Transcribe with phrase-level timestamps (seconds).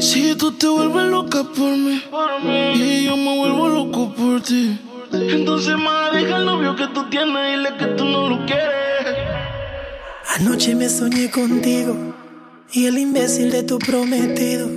[0.00, 2.02] Si tú te vuelves loca por mí,
[2.74, 4.78] y yo me vuelvo loco por ti.
[5.12, 8.70] Entonces, más deja el novio que tú tienes y dile que tú no lo quieres.
[10.36, 12.14] Anoche me soñé contigo
[12.72, 14.70] y el imbécil de tu prometido.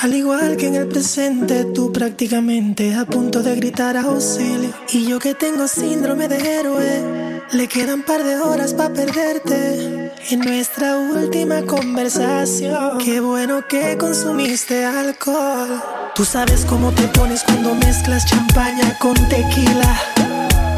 [0.00, 4.70] Al igual que en el presente, tú prácticamente a punto de gritar auxilio.
[4.92, 10.03] Y yo que tengo síndrome de héroe, le quedan par de horas para perderte.
[10.30, 15.82] En nuestra última conversación, qué bueno que consumiste alcohol.
[16.14, 20.00] Tú sabes cómo te pones cuando mezclas champaña con tequila,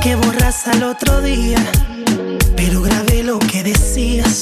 [0.03, 1.59] que borras al otro día.
[2.57, 4.41] Pero grabé lo que decías.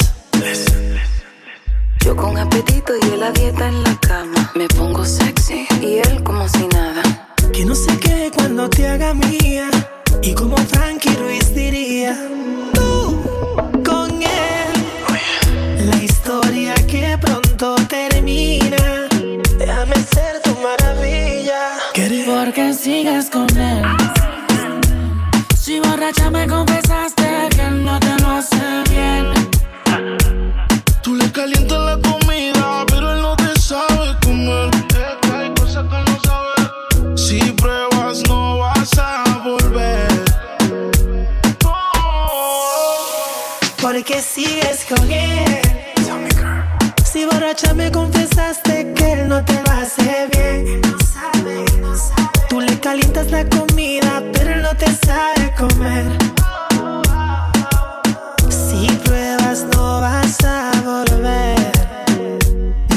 [2.01, 4.53] Yo con apetito y él a dieta en la cama.
[4.55, 7.03] Me pongo sexy y él como si nada.
[7.53, 9.69] Que no sé qué cuando te haga mía.
[10.23, 12.17] Y como Frankie Ruiz diría,
[18.25, 19.09] termina.
[19.59, 21.77] Déjame ser tu maravilla.
[22.27, 23.83] Porque sigues con él.
[25.59, 29.33] Si borracha me confesaste que no te lo hace bien.
[31.03, 34.71] Tú le calientas la comida, pero él no te sabe comer.
[34.89, 37.17] Es que hay cosas que no sabe.
[37.17, 40.25] Si pruebas, no vas a volver.
[41.65, 43.07] Oh.
[43.81, 45.24] Porque sigues con él.
[48.35, 50.81] Confesaste que él no te lo hace bien.
[52.49, 56.05] Tú le calientas la comida, pero él no te sabe comer.
[58.49, 61.73] Si pruebas, no vas a volver.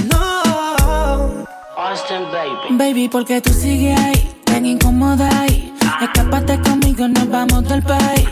[0.10, 1.46] No.
[2.72, 5.74] Baby, porque tú sigues ahí, tan incómoda ahí.
[6.02, 8.28] Escápate conmigo, nos vamos del país.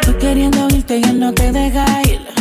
[0.00, 2.35] Estoy queriendo irte y él no te deja ir.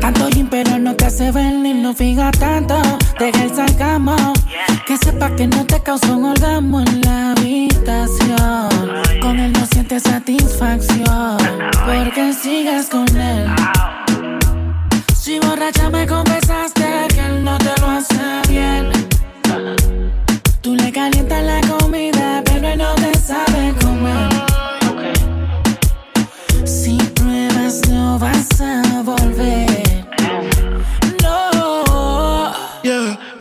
[0.00, 2.80] Tanto gym, pero no te hace venir, no fija tanto.
[3.18, 4.16] Deja el sarcasmo.
[4.86, 6.29] Que sepa que no te causó un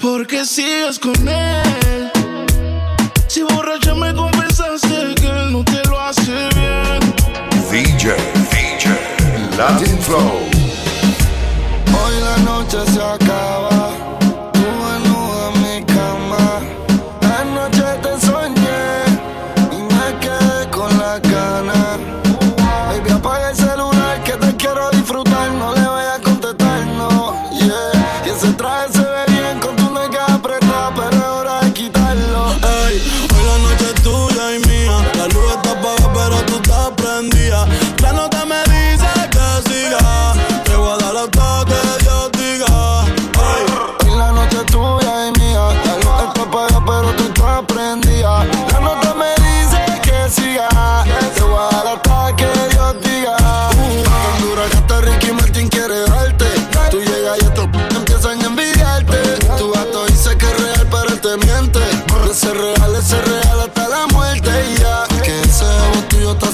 [0.01, 2.11] porque sigues con él.
[3.27, 3.88] Si borracha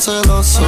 [0.06, 0.65] celoso.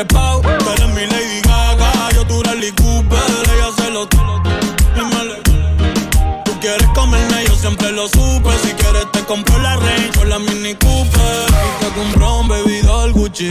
[0.00, 0.40] trepao.
[0.40, 3.18] Tú eres mi Lady Gaga, yo tu Rally Cooper,
[3.54, 4.08] ella se lo
[6.44, 8.50] Tú quieres comerme, yo siempre lo supe.
[8.62, 11.46] Si quieres te compro la Range o la Mini Cooper.
[11.80, 13.50] Te compro un bebidor Gucci.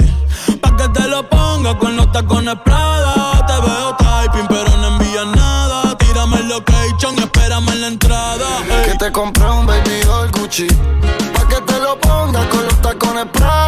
[0.62, 3.46] Pa' que te lo ponga con los tacones Prada.
[3.46, 5.98] Te veo typing, pero no envías nada.
[5.98, 8.48] Tírame el location, espérame en la entrada.
[8.70, 8.92] Ey.
[8.92, 10.68] Que te compré un bebidor Gucci.
[11.34, 13.59] Pa' que te lo ponga con los tacones Prada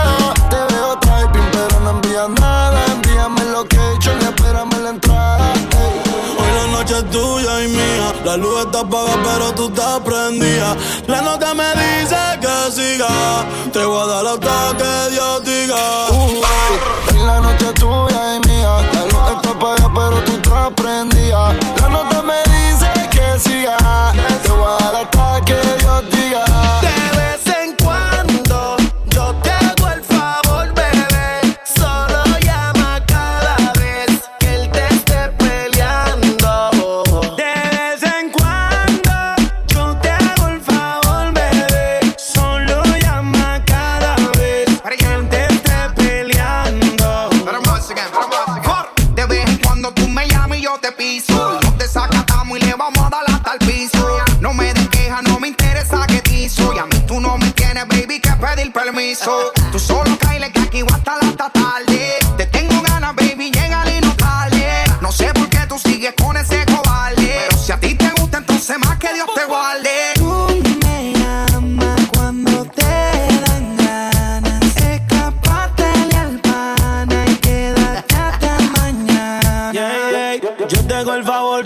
[8.90, 10.76] pero tú te prendida.
[11.08, 13.46] La nota me dice que siga.
[13.72, 16.10] Te voy a dar hasta que Dios diga.
[16.10, 17.11] Uh -huh.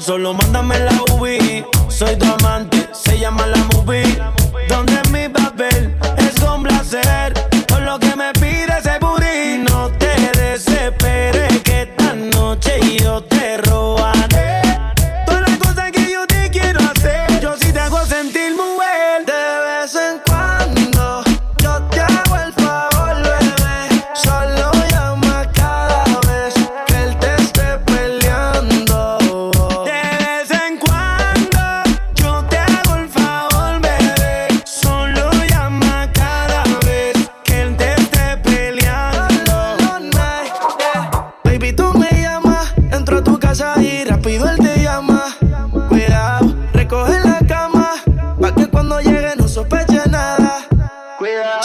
[0.05, 2.74] Solo mándame la UV, soy tu amante.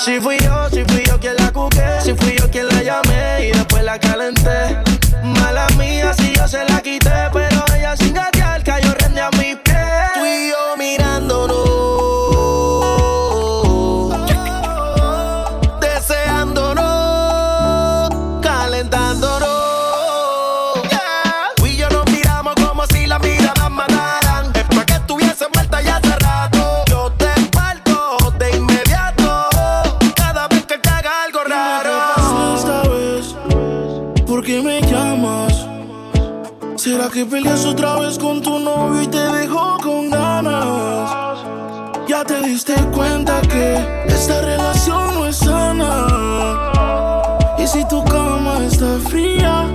[0.02, 3.49] Si fui yo, si fui yo quien la cuqué, si fui yo quien la llamé
[3.49, 4.89] y después la calenté.
[37.00, 41.38] la que peleas otra vez con tu novio y te dejó con ganas.
[42.06, 43.67] Ya te diste cuenta que
[44.06, 45.93] esta relación no es sana.
[47.58, 49.67] Y si tu cama está fría,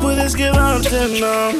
[0.00, 1.52] puedes quedarte en la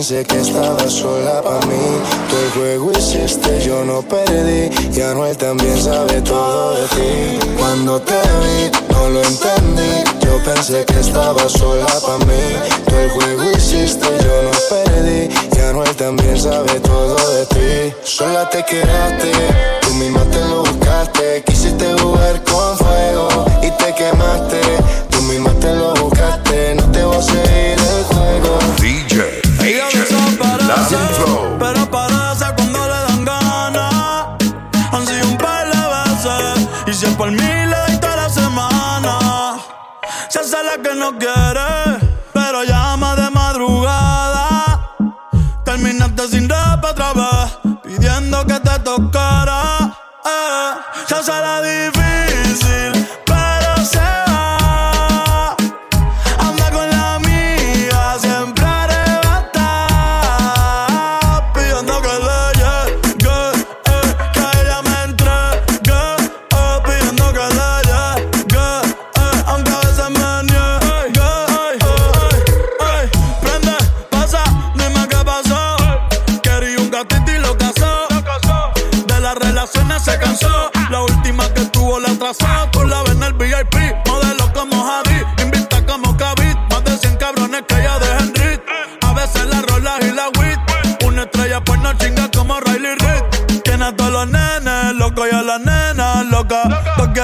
[0.00, 1.84] pensé que estaba sola para mí.
[2.30, 4.70] Tú el juego hiciste, yo no perdí.
[4.96, 7.38] Y Anuel también sabe todo de ti.
[7.58, 9.92] Cuando te vi, no lo entendí.
[10.22, 12.44] Yo pensé que estaba sola para mí.
[12.88, 15.28] Tú el juego hiciste, yo no perdí.
[15.54, 17.94] Y Anuel también sabe todo de ti.
[18.02, 19.32] Sola te quedaste,
[19.82, 21.42] tú misma te lo buscaste.
[21.44, 23.28] Quisiste jugar con fuego
[23.62, 25.09] y te quemaste.
[36.90, 39.18] Y si es por mí le doy toda la semana.
[40.28, 41.98] Se hace la que no quiere,
[42.32, 44.96] pero llama de madrugada.
[45.64, 49.94] Terminaste sin rap otra vez, pidiendo que te tocara.
[50.24, 50.72] Eh,
[51.06, 51.99] se hace la difícil,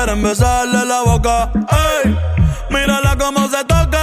[0.07, 1.51] quieren besarle la boca.
[2.05, 2.17] Ey,
[2.71, 4.03] mírala cómo se toca.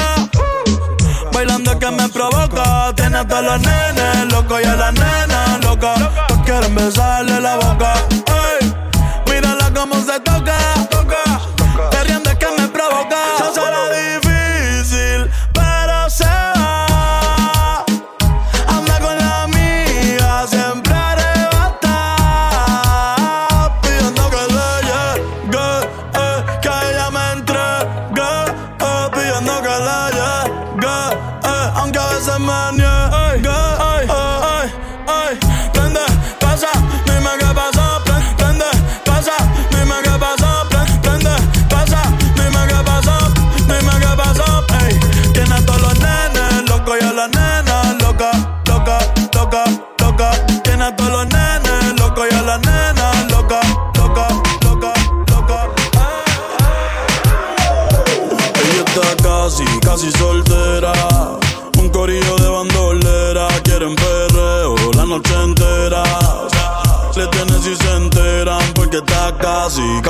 [1.32, 2.92] Bailando que me provoca.
[2.94, 5.98] Tiene a todos los nenes locos y a las nenas locas.
[6.28, 7.94] Todos quieren besarle la boca.
[8.10, 8.53] Ey,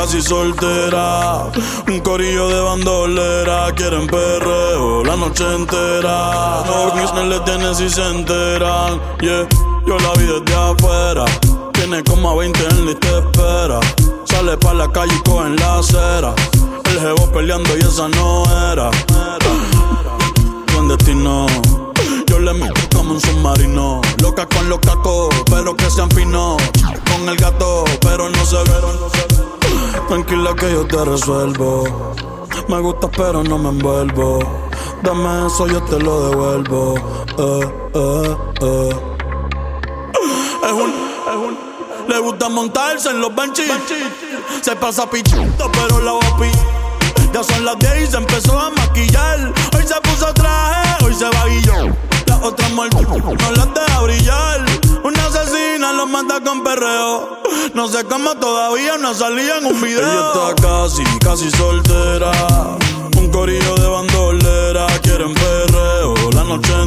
[0.04, 1.46] casi, soltera.
[1.88, 3.72] Un corillo de bandolera.
[3.76, 6.64] Quieren perreo la noche entera.
[6.66, 9.00] No, no le tienen si se enteran.
[9.22, 9.48] Yeah,
[9.86, 11.26] yo la vi desde afuera.
[11.74, 13.80] Tiene como a 20 en te espera.
[14.26, 16.34] Sale pa' la calle y coge en la acera.
[16.86, 18.90] El jevo peleando y esa no era.
[20.74, 21.48] Buen destino.
[22.44, 24.02] Le meto como un submarino.
[24.22, 26.62] Loca con los cacos, pero que sean finos.
[27.10, 28.74] Con el gato, pero no se ve.
[30.10, 32.14] Tranquila que yo te resuelvo.
[32.68, 34.40] Me gusta, pero no me envuelvo.
[35.04, 36.96] Dame eso, yo te lo devuelvo.
[37.38, 38.90] Eh, eh, eh.
[40.66, 41.58] Es un, es un.
[42.10, 43.72] Le gusta montarse en los benches.
[44.62, 46.52] Se pasa pichando, pero la guapi.
[47.32, 49.54] Ya son las 10 y se empezó a maquillar.
[49.74, 51.46] Hoy se puso traje, hoy se va
[52.44, 54.66] otras muertas no las deja brillar.
[55.04, 57.40] Una asesina los mata con perreo.
[57.74, 60.00] No sé cómo todavía no salía en un video.
[60.02, 62.32] Ella está casi, casi soltera.
[63.18, 64.88] Un corillo de bandolera.
[65.02, 66.83] Quieren perreo la noche.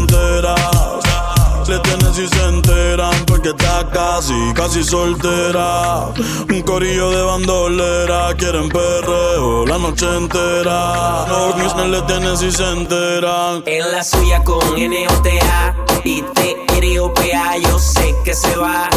[1.68, 6.12] Le tienen si se enteran porque está casi, casi soltera.
[6.48, 11.26] Un corillo de bandolera, quieren perreo la noche entera.
[11.28, 13.64] No, no le tienen si se enteran.
[13.66, 15.74] En la suya con N-O-T-A
[16.06, 18.88] y T-R-O-P-A Yo sé que se va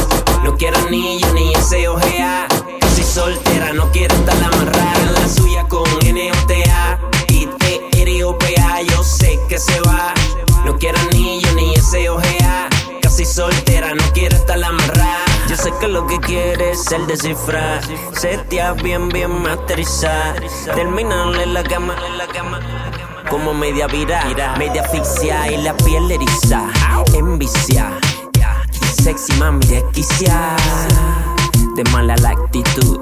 [0.43, 2.47] No quiero anillo ni ese ojea
[2.79, 6.99] Casi soltera, no quiere estar amarrada En la suya con N-O-T-A
[7.29, 10.13] y T-R-O-P-A Yo sé que se va
[10.65, 12.38] No quiero anillo ni ese Casi
[13.29, 15.25] soltera, no quiere estar amarrada.
[15.47, 17.81] Yo sé que lo que quiere es el descifrar.
[18.13, 20.35] Setea bien, bien masterizar
[20.75, 22.59] Terminarle la cama, la cama
[23.29, 24.23] como media vira,
[24.57, 26.67] media asfixia y la piel eriza,
[27.13, 27.91] envicia,
[29.03, 30.55] sexy mami desquicia,
[31.75, 32.99] de mala la actitud,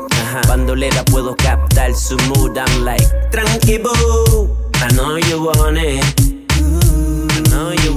[0.47, 2.57] Bandolera puedo captar su mood.
[2.57, 4.49] I'm like, tranqui boo.
[4.75, 6.36] I know you want it.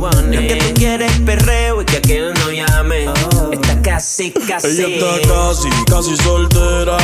[0.01, 3.05] Que tú quieres perreo y que aquel no llame.
[3.53, 4.83] Está casi, casi.
[4.83, 6.97] Ella está casi, casi soltera.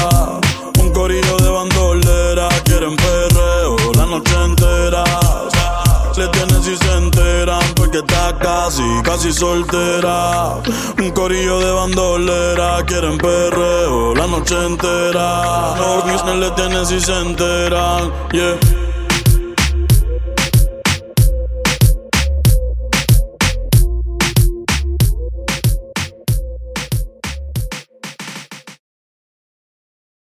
[0.80, 2.48] Un corillo de bandolera.
[2.64, 5.04] Quieren perreo la noche entera.
[6.16, 10.54] Le tienen si se enteran porque está casi, casi soltera.
[10.98, 15.74] Un corillo de bandolera, quieren perreo la noche entera.
[15.76, 18.85] Los le tienen si se enteran, yeah.